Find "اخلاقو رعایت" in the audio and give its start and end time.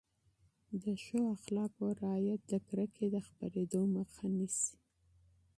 1.35-2.41